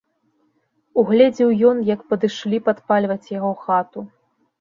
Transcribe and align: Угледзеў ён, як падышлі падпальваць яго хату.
Угледзеў 1.01 1.49
ён, 1.71 1.77
як 1.89 2.01
падышлі 2.13 2.61
падпальваць 2.69 3.31
яго 3.37 3.53
хату. 3.67 3.99